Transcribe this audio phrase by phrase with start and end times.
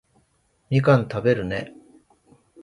[0.71, 1.75] みかん食べるね